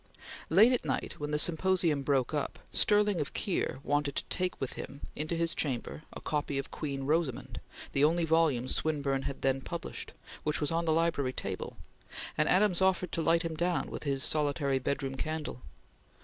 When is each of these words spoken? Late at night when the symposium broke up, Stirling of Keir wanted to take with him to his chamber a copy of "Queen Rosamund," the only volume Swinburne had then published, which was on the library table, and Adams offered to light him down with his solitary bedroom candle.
Late 0.49 0.71
at 0.71 0.83
night 0.83 1.19
when 1.19 1.29
the 1.29 1.37
symposium 1.37 2.01
broke 2.01 2.33
up, 2.33 2.57
Stirling 2.71 3.21
of 3.21 3.33
Keir 3.35 3.79
wanted 3.83 4.15
to 4.15 4.23
take 4.29 4.59
with 4.59 4.73
him 4.73 5.01
to 5.15 5.37
his 5.37 5.53
chamber 5.53 6.01
a 6.11 6.19
copy 6.19 6.57
of 6.57 6.71
"Queen 6.71 7.03
Rosamund," 7.03 7.61
the 7.91 8.03
only 8.03 8.25
volume 8.25 8.67
Swinburne 8.67 9.25
had 9.29 9.43
then 9.43 9.61
published, 9.61 10.13
which 10.41 10.59
was 10.59 10.71
on 10.71 10.85
the 10.85 10.91
library 10.91 11.33
table, 11.33 11.77
and 12.35 12.49
Adams 12.49 12.81
offered 12.81 13.11
to 13.11 13.21
light 13.21 13.43
him 13.43 13.53
down 13.53 13.91
with 13.91 14.01
his 14.01 14.23
solitary 14.23 14.79
bedroom 14.79 15.17
candle. 15.17 15.61